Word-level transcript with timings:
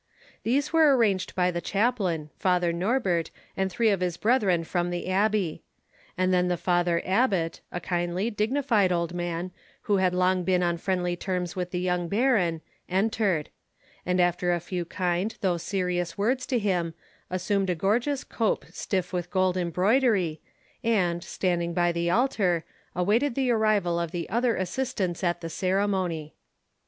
These 0.41 0.73
were 0.73 0.97
arranged 0.97 1.35
by 1.35 1.51
the 1.51 1.61
chaplain, 1.61 2.31
Father 2.35 2.73
Norbert, 2.73 3.29
and 3.55 3.71
three 3.71 3.91
of 3.91 3.99
his 3.99 4.17
brethren 4.17 4.63
from 4.63 4.89
the 4.89 5.07
abbey. 5.11 5.61
And 6.17 6.33
then 6.33 6.47
the 6.47 6.57
Father 6.57 7.03
Abbot, 7.05 7.61
a 7.71 7.79
kindly, 7.79 8.31
dignified 8.31 8.91
old 8.91 9.13
man, 9.13 9.51
who 9.81 9.97
had 9.97 10.15
long 10.15 10.43
been 10.43 10.63
on 10.63 10.77
friendly 10.79 11.15
terms 11.15 11.55
with 11.55 11.69
the 11.69 11.79
young 11.79 12.07
Baron, 12.07 12.61
entered; 12.89 13.51
and 14.03 14.19
after 14.19 14.51
a 14.51 14.59
few 14.59 14.85
kind 14.85 15.37
though 15.41 15.57
serious 15.57 16.17
words 16.17 16.47
to 16.47 16.57
him, 16.57 16.95
assumed 17.29 17.69
a 17.69 17.75
gorgeous 17.75 18.23
cope 18.23 18.65
stiff 18.71 19.13
with 19.13 19.29
gold 19.29 19.55
embroidery, 19.55 20.41
and, 20.83 21.23
standing 21.23 21.75
by 21.75 21.91
the 21.91 22.09
altar, 22.09 22.63
awaited 22.95 23.35
the 23.35 23.51
arrival 23.51 23.99
of 23.99 24.09
the 24.09 24.27
other 24.31 24.55
assistants 24.55 25.23
at 25.23 25.41
the 25.41 25.49
ceremony. 25.49 26.33